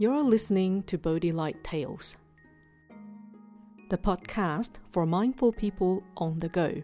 You're 0.00 0.22
listening 0.22 0.84
to 0.84 0.96
Bodhi 0.96 1.30
Light 1.30 1.62
Tales, 1.62 2.16
the 3.90 3.98
podcast 3.98 4.78
for 4.88 5.04
mindful 5.04 5.52
people 5.52 6.02
on 6.16 6.38
the 6.38 6.48
go. 6.48 6.82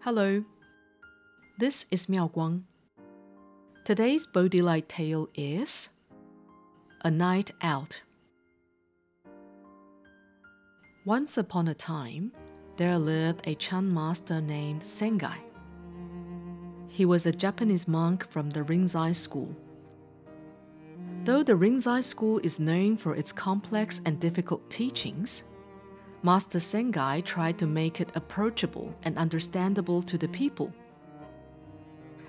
Hello, 0.00 0.42
this 1.60 1.86
is 1.92 2.08
Miao 2.08 2.26
Guang. 2.26 2.64
Today's 3.84 4.26
Bodhi 4.26 4.62
Light 4.62 4.88
tale 4.88 5.28
is 5.36 5.90
A 7.04 7.10
Night 7.12 7.52
Out. 7.62 8.00
Once 11.04 11.38
upon 11.38 11.68
a 11.68 11.74
time, 11.74 12.32
there 12.78 12.98
lived 12.98 13.46
a 13.46 13.54
Chan 13.54 13.94
master 13.94 14.40
named 14.40 14.80
Sengai. 14.80 15.45
He 16.96 17.04
was 17.04 17.26
a 17.26 17.30
Japanese 17.32 17.86
monk 17.86 18.26
from 18.30 18.48
the 18.48 18.62
Rinzai 18.62 19.14
school. 19.14 19.54
Though 21.24 21.42
the 21.42 21.52
Rinzai 21.52 22.02
school 22.02 22.38
is 22.42 22.58
known 22.58 22.96
for 22.96 23.14
its 23.14 23.32
complex 23.32 24.00
and 24.06 24.18
difficult 24.18 24.70
teachings, 24.70 25.44
Master 26.22 26.58
Sengai 26.58 27.22
tried 27.22 27.58
to 27.58 27.66
make 27.66 28.00
it 28.00 28.08
approachable 28.14 28.96
and 29.02 29.18
understandable 29.18 30.00
to 30.04 30.16
the 30.16 30.28
people. 30.28 30.72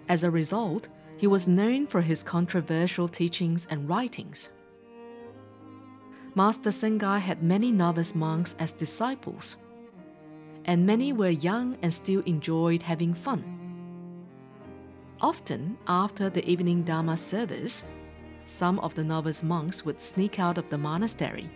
As 0.10 0.26
a 0.26 0.32
result, 0.32 0.90
he 1.16 1.28
was 1.28 1.48
known 1.48 1.88
for 1.88 2.02
his 2.02 2.22
controversial 2.22 3.08
teachings 3.08 3.68
and 3.70 3.88
writings. 3.88 4.50
Master 6.36 6.72
Sengai 6.72 7.22
had 7.22 7.42
many 7.42 7.72
novice 7.72 8.14
monks 8.14 8.54
as 8.60 8.74
disciples, 8.74 9.56
and 10.66 10.86
many 10.86 11.14
were 11.14 11.30
young 11.30 11.78
and 11.82 11.94
still 11.94 12.20
enjoyed 12.26 12.82
having 12.82 13.14
fun. 13.14 13.57
Often, 15.20 15.78
after 15.88 16.30
the 16.30 16.48
evening 16.48 16.84
Dharma 16.84 17.18
service, 17.18 17.84
some 18.46 18.78
of 18.80 18.94
the 18.94 19.04
novice 19.04 19.42
monks 19.42 19.84
would 19.84 20.00
sneak 20.00 20.40
out 20.40 20.60
of 20.60 20.70
the 20.70 20.78
monastery. 20.78 21.50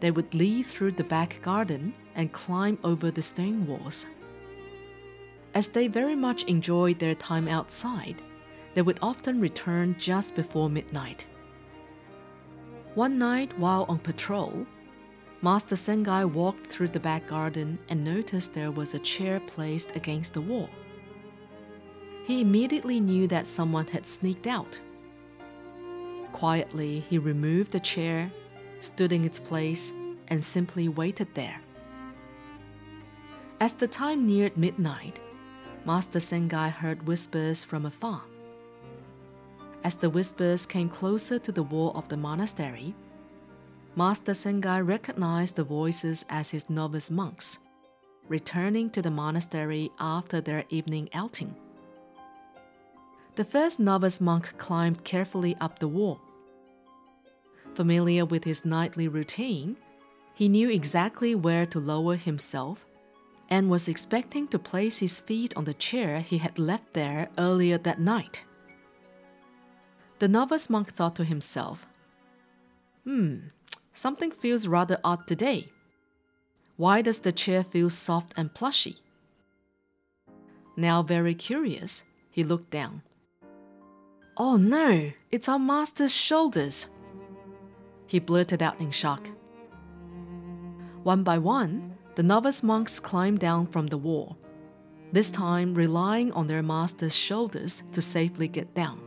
They 0.00 0.10
would 0.10 0.34
leave 0.34 0.66
through 0.66 0.92
the 0.92 1.04
back 1.04 1.40
garden 1.40 1.94
and 2.14 2.30
climb 2.30 2.78
over 2.84 3.10
the 3.10 3.22
stone 3.22 3.66
walls. 3.66 4.04
As 5.54 5.68
they 5.68 5.88
very 5.88 6.14
much 6.14 6.44
enjoyed 6.44 6.98
their 6.98 7.14
time 7.14 7.48
outside, 7.48 8.20
they 8.74 8.82
would 8.82 8.98
often 9.00 9.40
return 9.40 9.96
just 9.98 10.36
before 10.36 10.68
midnight. 10.68 11.24
One 12.94 13.18
night, 13.18 13.58
while 13.58 13.86
on 13.88 13.98
patrol, 13.98 14.66
Master 15.40 15.74
Sengai 15.74 16.30
walked 16.30 16.66
through 16.66 16.88
the 16.88 17.00
back 17.00 17.26
garden 17.26 17.78
and 17.88 18.04
noticed 18.04 18.52
there 18.52 18.70
was 18.70 18.92
a 18.92 18.98
chair 18.98 19.40
placed 19.40 19.96
against 19.96 20.34
the 20.34 20.42
wall 20.42 20.68
he 22.30 22.40
immediately 22.40 23.00
knew 23.00 23.26
that 23.26 23.48
someone 23.48 23.88
had 23.88 24.06
sneaked 24.06 24.46
out. 24.46 24.78
Quietly, 26.30 27.00
he 27.10 27.18
removed 27.18 27.72
the 27.72 27.80
chair, 27.80 28.30
stood 28.78 29.12
in 29.12 29.24
its 29.24 29.40
place, 29.40 29.92
and 30.28 30.44
simply 30.44 30.88
waited 30.88 31.26
there. 31.34 31.60
As 33.58 33.72
the 33.72 33.88
time 33.88 34.28
neared 34.28 34.56
midnight, 34.56 35.18
Master 35.84 36.20
Sengai 36.20 36.70
heard 36.70 37.04
whispers 37.04 37.64
from 37.64 37.84
afar. 37.84 38.22
As 39.82 39.96
the 39.96 40.08
whispers 40.08 40.66
came 40.66 40.88
closer 40.88 41.36
to 41.40 41.50
the 41.50 41.64
wall 41.64 41.90
of 41.96 42.08
the 42.08 42.16
monastery, 42.16 42.94
Master 43.96 44.34
Sengai 44.34 44.86
recognized 44.86 45.56
the 45.56 45.64
voices 45.64 46.24
as 46.28 46.50
his 46.50 46.70
novice 46.70 47.10
monks, 47.10 47.58
returning 48.28 48.88
to 48.90 49.02
the 49.02 49.10
monastery 49.10 49.90
after 49.98 50.40
their 50.40 50.62
evening 50.68 51.08
outing. 51.12 51.56
The 53.40 53.58
first 53.58 53.80
novice 53.80 54.20
monk 54.20 54.58
climbed 54.58 55.02
carefully 55.02 55.56
up 55.62 55.78
the 55.78 55.88
wall. 55.88 56.20
Familiar 57.72 58.26
with 58.26 58.44
his 58.44 58.66
nightly 58.66 59.08
routine, 59.08 59.78
he 60.34 60.46
knew 60.46 60.68
exactly 60.68 61.34
where 61.34 61.64
to 61.64 61.78
lower 61.78 62.16
himself 62.16 62.86
and 63.48 63.70
was 63.70 63.88
expecting 63.88 64.46
to 64.48 64.58
place 64.58 64.98
his 64.98 65.20
feet 65.20 65.56
on 65.56 65.64
the 65.64 65.72
chair 65.72 66.20
he 66.20 66.36
had 66.36 66.58
left 66.58 66.92
there 66.92 67.30
earlier 67.38 67.78
that 67.78 67.98
night. 67.98 68.44
The 70.18 70.28
novice 70.28 70.68
monk 70.68 70.92
thought 70.92 71.16
to 71.16 71.24
himself, 71.24 71.86
Hmm, 73.04 73.36
something 73.94 74.32
feels 74.32 74.66
rather 74.68 74.98
odd 75.02 75.26
today. 75.26 75.70
Why 76.76 77.00
does 77.00 77.20
the 77.20 77.32
chair 77.32 77.64
feel 77.64 77.88
soft 77.88 78.34
and 78.36 78.52
plushy? 78.52 78.98
Now, 80.76 81.02
very 81.02 81.34
curious, 81.34 82.02
he 82.30 82.44
looked 82.44 82.68
down. 82.68 83.00
Oh 84.42 84.56
no, 84.56 85.12
it's 85.30 85.50
our 85.50 85.58
master's 85.58 86.14
shoulders! 86.14 86.86
He 88.06 88.18
blurted 88.18 88.62
out 88.62 88.80
in 88.80 88.90
shock. 88.90 89.28
One 91.02 91.22
by 91.22 91.36
one, 91.36 91.98
the 92.14 92.22
novice 92.22 92.62
monks 92.62 92.98
climbed 92.98 93.40
down 93.40 93.66
from 93.66 93.88
the 93.88 93.98
wall, 93.98 94.38
this 95.12 95.28
time 95.28 95.74
relying 95.74 96.32
on 96.32 96.46
their 96.46 96.62
master's 96.62 97.14
shoulders 97.14 97.82
to 97.92 98.00
safely 98.00 98.48
get 98.48 98.72
down. 98.72 99.02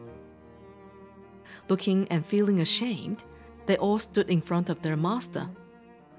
Looking 1.68 2.08
and 2.10 2.24
feeling 2.24 2.60
ashamed, 2.60 3.24
they 3.66 3.78
all 3.78 3.98
stood 3.98 4.30
in 4.30 4.40
front 4.40 4.70
of 4.70 4.84
their 4.84 4.96
master, 4.96 5.50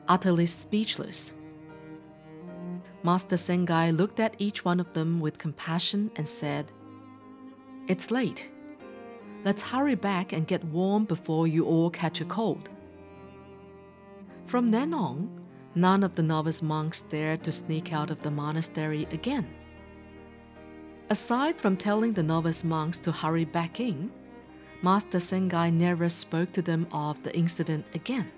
utterly 0.08 0.46
speechless. 0.46 1.34
Master 3.04 3.36
Sengai 3.36 3.96
looked 3.96 4.18
at 4.18 4.34
each 4.38 4.64
one 4.64 4.80
of 4.80 4.90
them 4.90 5.20
with 5.20 5.38
compassion 5.38 6.10
and 6.16 6.26
said, 6.26 6.72
It's 7.86 8.10
late. 8.10 8.50
Let's 9.44 9.62
hurry 9.62 9.94
back 9.94 10.32
and 10.32 10.46
get 10.46 10.64
warm 10.64 11.04
before 11.04 11.46
you 11.46 11.66
all 11.66 11.90
catch 11.90 12.22
a 12.22 12.24
cold. 12.24 12.70
From 14.46 14.70
then 14.70 14.94
on, 14.94 15.28
none 15.74 16.02
of 16.02 16.14
the 16.14 16.22
novice 16.22 16.62
monks 16.62 17.02
dared 17.02 17.44
to 17.44 17.52
sneak 17.52 17.92
out 17.92 18.10
of 18.10 18.22
the 18.22 18.30
monastery 18.30 19.06
again. 19.10 19.46
Aside 21.10 21.58
from 21.58 21.76
telling 21.76 22.14
the 22.14 22.22
novice 22.22 22.64
monks 22.64 22.98
to 23.00 23.12
hurry 23.12 23.44
back 23.44 23.80
in, 23.80 24.10
Master 24.82 25.18
Sengai 25.18 25.70
never 25.70 26.08
spoke 26.08 26.50
to 26.52 26.62
them 26.62 26.86
of 26.92 27.22
the 27.22 27.36
incident 27.36 27.84
again, 27.94 28.30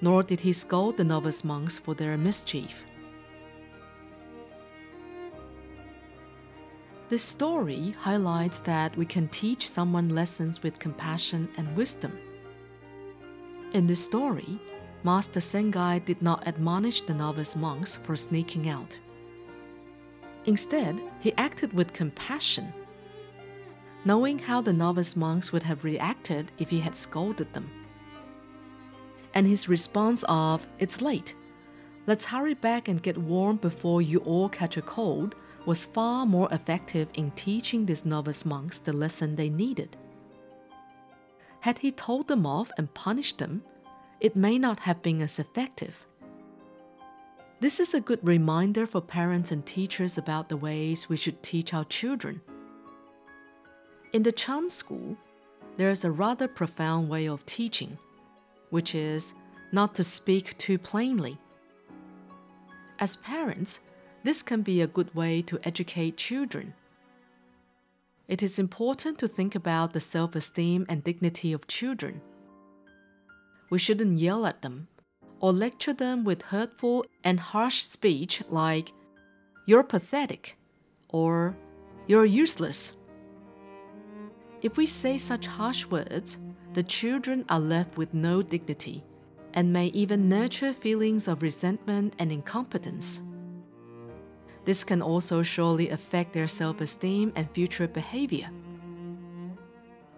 nor 0.00 0.24
did 0.24 0.40
he 0.40 0.52
scold 0.52 0.96
the 0.96 1.04
novice 1.04 1.44
monks 1.44 1.78
for 1.78 1.94
their 1.94 2.16
mischief. 2.16 2.84
This 7.10 7.24
story 7.24 7.92
highlights 7.98 8.60
that 8.60 8.96
we 8.96 9.04
can 9.04 9.26
teach 9.30 9.68
someone 9.68 10.10
lessons 10.10 10.62
with 10.62 10.78
compassion 10.78 11.48
and 11.56 11.76
wisdom. 11.76 12.16
In 13.72 13.88
this 13.88 14.04
story, 14.04 14.60
Master 15.02 15.40
Sengai 15.40 16.04
did 16.04 16.22
not 16.22 16.46
admonish 16.46 17.00
the 17.00 17.14
novice 17.14 17.56
monks 17.56 17.96
for 17.96 18.14
sneaking 18.14 18.68
out. 18.68 18.96
Instead, 20.44 21.00
he 21.18 21.32
acted 21.32 21.72
with 21.72 21.92
compassion, 21.92 22.72
knowing 24.04 24.38
how 24.38 24.60
the 24.60 24.72
novice 24.72 25.16
monks 25.16 25.50
would 25.50 25.64
have 25.64 25.82
reacted 25.82 26.52
if 26.58 26.70
he 26.70 26.78
had 26.78 26.94
scolded 26.94 27.52
them. 27.52 27.68
And 29.34 29.48
his 29.48 29.68
response 29.68 30.24
of, 30.28 30.64
It's 30.78 31.02
late, 31.02 31.34
let's 32.06 32.26
hurry 32.26 32.54
back 32.54 32.86
and 32.86 33.02
get 33.02 33.18
warm 33.18 33.56
before 33.56 34.00
you 34.00 34.20
all 34.20 34.48
catch 34.48 34.76
a 34.76 34.82
cold 34.82 35.34
was 35.66 35.84
far 35.84 36.26
more 36.26 36.48
effective 36.52 37.08
in 37.14 37.30
teaching 37.32 37.86
these 37.86 38.04
novice 38.04 38.44
monks 38.44 38.78
the 38.78 38.92
lesson 38.92 39.36
they 39.36 39.50
needed. 39.50 39.96
Had 41.60 41.78
he 41.78 41.92
told 41.92 42.28
them 42.28 42.46
off 42.46 42.70
and 42.78 42.92
punished 42.94 43.38
them, 43.38 43.62
it 44.20 44.36
may 44.36 44.58
not 44.58 44.80
have 44.80 45.02
been 45.02 45.20
as 45.20 45.38
effective. 45.38 46.04
This 47.60 47.78
is 47.78 47.92
a 47.92 48.00
good 48.00 48.20
reminder 48.22 48.86
for 48.86 49.02
parents 49.02 49.50
and 49.52 49.64
teachers 49.66 50.16
about 50.16 50.48
the 50.48 50.56
ways 50.56 51.08
we 51.08 51.18
should 51.18 51.42
teach 51.42 51.74
our 51.74 51.84
children. 51.84 52.40
In 54.14 54.22
the 54.22 54.32
Chan 54.32 54.70
school, 54.70 55.16
there 55.76 55.90
is 55.90 56.04
a 56.04 56.10
rather 56.10 56.48
profound 56.48 57.10
way 57.10 57.28
of 57.28 57.44
teaching, 57.44 57.98
which 58.70 58.94
is 58.94 59.34
not 59.72 59.94
to 59.94 60.04
speak 60.04 60.56
too 60.56 60.78
plainly. 60.78 61.38
As 62.98 63.16
parents, 63.16 63.80
this 64.22 64.42
can 64.42 64.62
be 64.62 64.80
a 64.80 64.86
good 64.86 65.14
way 65.14 65.42
to 65.42 65.58
educate 65.64 66.16
children. 66.16 66.74
It 68.28 68.42
is 68.42 68.58
important 68.58 69.18
to 69.18 69.28
think 69.28 69.54
about 69.54 69.92
the 69.92 70.00
self 70.00 70.36
esteem 70.36 70.86
and 70.88 71.02
dignity 71.02 71.52
of 71.52 71.66
children. 71.66 72.20
We 73.70 73.78
shouldn't 73.78 74.18
yell 74.18 74.46
at 74.46 74.62
them 74.62 74.88
or 75.40 75.52
lecture 75.52 75.94
them 75.94 76.22
with 76.24 76.42
hurtful 76.42 77.04
and 77.24 77.40
harsh 77.40 77.82
speech 77.82 78.42
like, 78.48 78.92
You're 79.66 79.82
pathetic 79.82 80.56
or 81.08 81.56
You're 82.06 82.26
useless. 82.26 82.92
If 84.62 84.76
we 84.76 84.84
say 84.84 85.16
such 85.16 85.46
harsh 85.46 85.86
words, 85.86 86.38
the 86.74 86.82
children 86.82 87.44
are 87.48 87.58
left 87.58 87.96
with 87.96 88.12
no 88.12 88.42
dignity 88.42 89.02
and 89.54 89.72
may 89.72 89.86
even 89.86 90.28
nurture 90.28 90.72
feelings 90.72 91.26
of 91.26 91.42
resentment 91.42 92.14
and 92.18 92.30
incompetence. 92.30 93.22
This 94.64 94.84
can 94.84 95.02
also 95.02 95.42
surely 95.42 95.88
affect 95.90 96.32
their 96.32 96.48
self 96.48 96.80
esteem 96.80 97.32
and 97.34 97.50
future 97.50 97.88
behavior. 97.88 98.50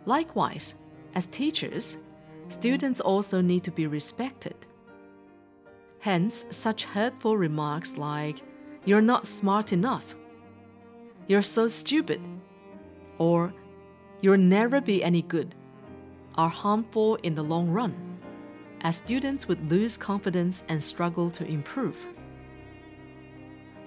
Likewise, 0.04 0.74
as 1.14 1.26
teachers, 1.26 1.98
students 2.48 3.00
also 3.00 3.40
need 3.40 3.62
to 3.64 3.70
be 3.70 3.86
respected. 3.86 4.56
Hence, 6.00 6.46
such 6.50 6.84
hurtful 6.84 7.36
remarks 7.36 7.96
like, 7.96 8.42
You're 8.84 9.00
not 9.00 9.26
smart 9.26 9.72
enough, 9.72 10.16
You're 11.28 11.42
so 11.42 11.68
stupid, 11.68 12.20
or 13.18 13.54
You'll 14.20 14.38
never 14.38 14.80
be 14.80 15.02
any 15.02 15.22
good, 15.22 15.54
are 16.36 16.48
harmful 16.48 17.16
in 17.22 17.34
the 17.34 17.42
long 17.42 17.68
run, 17.68 17.94
as 18.82 18.96
students 18.96 19.48
would 19.48 19.70
lose 19.70 19.96
confidence 19.96 20.64
and 20.68 20.82
struggle 20.82 21.30
to 21.30 21.44
improve. 21.44 22.06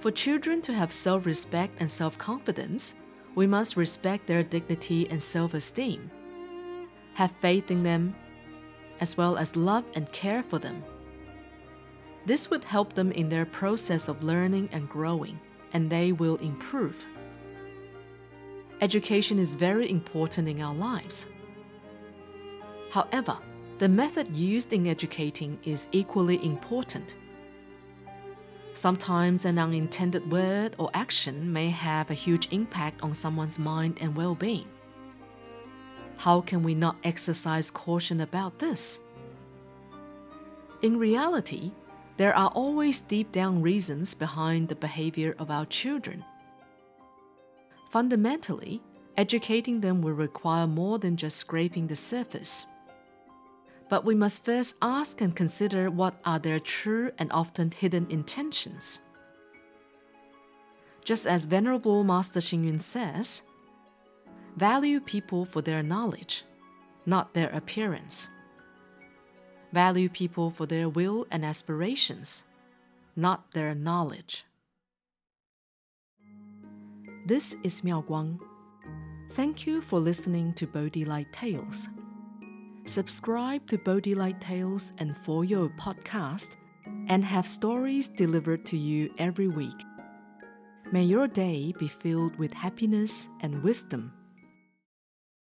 For 0.06 0.12
children 0.12 0.62
to 0.62 0.72
have 0.72 0.92
self 0.92 1.26
respect 1.26 1.78
and 1.80 1.90
self 1.90 2.16
confidence, 2.20 2.94
we 3.34 3.48
must 3.48 3.76
respect 3.76 4.28
their 4.28 4.44
dignity 4.44 5.10
and 5.10 5.18
self 5.18 5.56
esteem, 5.56 6.12
have 7.16 7.32
faith 7.32 7.72
in 7.72 7.82
them, 7.82 8.14
as 9.00 9.18
well 9.18 9.36
as 9.36 9.56
love 9.56 9.84
and 9.96 10.12
care 10.12 10.44
for 10.44 10.60
them. 10.60 10.84
This 12.24 12.52
would 12.52 12.64
help 12.64 12.94
them 12.94 13.12
in 13.14 13.30
their 13.30 13.48
process 13.48 14.08
of 14.08 14.24
learning 14.24 14.70
and 14.72 14.88
growing, 14.88 15.40
and 15.74 15.90
they 15.90 16.12
will 16.12 16.36
improve. 16.36 17.04
Education 18.82 19.40
is 19.40 19.56
very 19.56 19.90
important 19.90 20.48
in 20.48 20.62
our 20.62 20.76
lives. 20.76 21.26
However, 22.92 23.40
the 23.80 23.90
method 23.90 24.36
used 24.36 24.72
in 24.72 24.86
educating 24.86 25.58
is 25.64 25.88
equally 25.92 26.46
important. 26.46 27.16
Sometimes 28.76 29.46
an 29.46 29.58
unintended 29.58 30.30
word 30.30 30.76
or 30.78 30.90
action 30.94 31.52
may 31.54 31.70
have 31.70 32.12
a 32.12 32.14
huge 32.14 32.50
impact 32.52 33.02
on 33.02 33.16
someone's 33.16 33.58
mind 33.58 33.98
and 34.02 34.14
well 34.14 34.36
being. 34.36 34.68
How 36.18 36.42
can 36.42 36.62
we 36.62 36.76
not 36.76 36.98
exercise 37.06 37.72
caution 37.72 38.20
about 38.20 38.60
this? 38.60 39.00
In 40.82 41.00
reality, 41.00 41.72
there 42.18 42.36
are 42.36 42.50
always 42.50 43.00
deep 43.00 43.32
down 43.32 43.62
reasons 43.62 44.14
behind 44.14 44.68
the 44.68 44.76
behavior 44.76 45.36
of 45.40 45.50
our 45.50 45.66
children. 45.66 46.26
Fundamentally, 47.90 48.82
educating 49.16 49.80
them 49.80 50.02
will 50.02 50.14
require 50.14 50.68
more 50.68 51.00
than 51.00 51.16
just 51.16 51.38
scraping 51.38 51.88
the 51.88 51.96
surface. 51.96 52.66
But 53.88 54.04
we 54.04 54.16
must 54.16 54.44
first 54.44 54.76
ask 54.82 55.22
and 55.22 55.36
consider 55.36 55.92
what 55.92 56.16
are 56.26 56.40
their 56.40 56.60
true 56.60 57.12
and 57.20 57.32
often 57.32 57.72
hidden 57.72 58.08
intentions. 58.10 59.00
Just 61.04 61.28
as 61.28 61.46
Venerable 61.46 62.04
Master 62.04 62.40
Xing 62.40 62.82
says, 62.82 63.44
value 64.56 65.00
people 65.00 65.46
for 65.46 65.62
their 65.62 65.84
knowledge, 65.84 66.44
not 67.06 67.34
their 67.34 67.50
appearance. 67.50 68.30
Value 69.72 70.10
people 70.10 70.50
for 70.50 70.66
their 70.66 70.90
will 70.90 71.28
and 71.30 71.46
aspirations, 71.46 72.44
not 73.16 73.52
their 73.52 73.76
knowledge. 73.76 74.46
This 77.28 77.56
is 77.64 77.84
Miao 77.84 78.02
Guang. 78.02 78.40
Thank 79.32 79.68
you 79.68 79.82
for 79.82 80.00
listening 80.00 80.54
to 80.54 80.66
Bodhi 80.66 81.06
Light 81.06 81.32
Tales. 81.34 81.90
Subscribe 82.88 83.66
to 83.68 83.80
Bodhi 83.80 84.14
Light 84.14 84.40
Tales 84.40 84.94
and 85.00 85.18
For 85.18 85.44
Your 85.44 85.70
podcast 85.70 86.56
and 87.08 87.26
have 87.26 87.48
stories 87.48 88.08
delivered 88.08 88.64
to 88.68 88.78
you 88.78 89.12
every 89.18 89.48
week. 89.48 89.84
May 90.92 91.02
your 91.02 91.28
day 91.28 91.74
be 91.80 91.88
filled 91.88 92.38
with 92.38 92.54
happiness 92.54 93.28
and 93.42 93.64
wisdom. 93.64 94.14